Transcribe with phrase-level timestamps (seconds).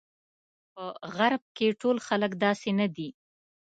[0.73, 0.83] په
[1.15, 3.09] غرب کې ټول خلک داسې نه دي.